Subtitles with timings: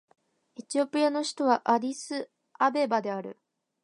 [0.55, 3.37] エチオピアの首都はアディスアベバである